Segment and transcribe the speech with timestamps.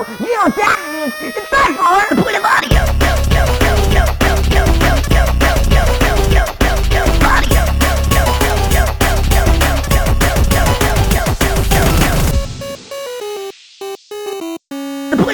[0.00, 0.06] you
[0.56, 1.76] that
[2.18, 2.36] point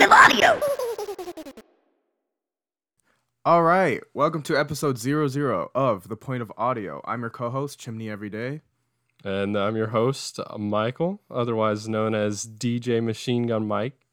[0.02, 0.60] of audio.
[3.44, 7.00] All right, welcome to episode zero zero of the Point of Audio.
[7.04, 8.62] I'm your co-host Chimney Every Day.
[9.24, 14.05] And I'm your host, Michael, otherwise known as DJ Machine Gun Mike.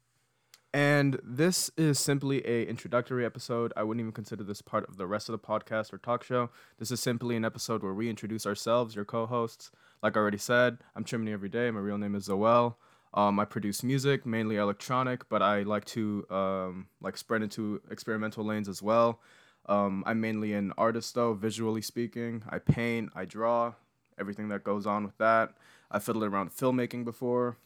[0.74, 3.72] And this is simply a introductory episode.
[3.76, 6.50] I wouldn't even consider this part of the rest of the podcast or talk show.
[6.80, 9.70] This is simply an episode where we introduce ourselves, your co-hosts.
[10.02, 11.70] Like I already said, I'm Chimney Everyday.
[11.70, 12.74] My real name is Zoel.
[13.14, 18.44] Um, I produce music, mainly electronic, but I like to um, like spread into experimental
[18.44, 19.20] lanes as well.
[19.66, 22.42] Um, I'm mainly an artist though, visually speaking.
[22.48, 23.74] I paint, I draw,
[24.18, 25.54] everything that goes on with that.
[25.92, 27.58] I fiddled around filmmaking before,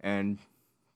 [0.00, 0.40] and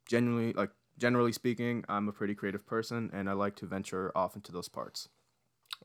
[0.09, 4.37] genuinely, like generally speaking, I'm a pretty creative person, and I like to venture off
[4.37, 5.09] into those parts.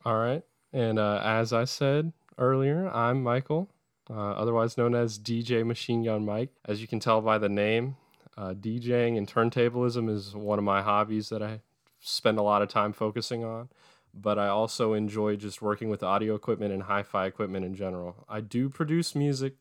[0.04, 0.44] All right.
[0.74, 3.70] And uh, as I said earlier, I'm Michael,
[4.10, 6.50] uh, otherwise known as DJ Machine Gun Mike.
[6.66, 7.96] As you can tell by the name,
[8.38, 11.62] uh, DJing and turntablism is one of my hobbies that I
[12.02, 13.70] spend a lot of time focusing on.
[14.14, 18.26] But I also enjoy just working with audio equipment and hi fi equipment in general.
[18.30, 19.56] I do produce music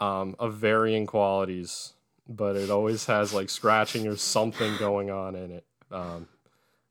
[0.00, 1.94] um, of varying qualities,
[2.30, 5.64] but it always has like scratching or something going on in it.
[5.90, 6.28] Um,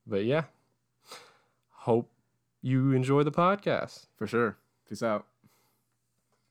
[0.06, 0.44] but yeah,
[1.72, 2.12] hope
[2.62, 4.08] you enjoy the podcast.
[4.17, 4.58] For sure.
[4.88, 5.26] Peace out.